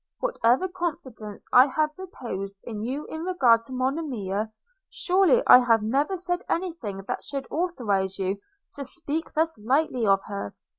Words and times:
Whatever 0.19 0.67
confidence 0.67 1.45
I 1.53 1.67
have 1.67 1.91
reposed 1.95 2.59
in 2.63 2.81
you 2.81 3.05
in 3.05 3.23
regard 3.23 3.61
to 3.65 3.71
Monimia, 3.71 4.51
surely 4.89 5.43
I 5.45 5.59
have 5.59 5.83
never 5.83 6.17
said 6.17 6.43
any 6.49 6.73
thing 6.73 7.03
that 7.07 7.21
should 7.23 7.45
authorise 7.51 8.17
you 8.17 8.39
to 8.73 8.83
speak 8.83 9.31
thus 9.35 9.59
lightly 9.59 10.07
of 10.07 10.23
her. 10.23 10.55